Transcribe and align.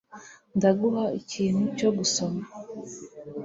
Ndaguha 0.57 1.05
ikintu 1.19 1.63
cyo 1.77 1.89
gusoma? 1.97 2.41